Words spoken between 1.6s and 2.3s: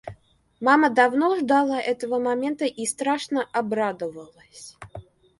этого